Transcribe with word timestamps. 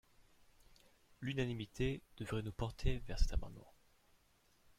L’unanimité 1.19 2.01
devrait 2.17 2.41
nous 2.41 2.51
porter 2.51 2.97
vers 3.05 3.19
cet 3.19 3.33
amendement 3.33 3.71